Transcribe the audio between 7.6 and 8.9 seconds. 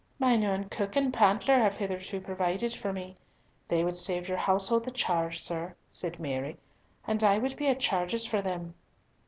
at charges for them."